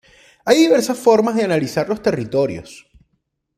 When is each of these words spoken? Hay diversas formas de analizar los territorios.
Hay 0.45 0.57
diversas 0.57 0.97
formas 0.97 1.35
de 1.35 1.43
analizar 1.43 1.87
los 1.87 2.01
territorios. 2.01 2.87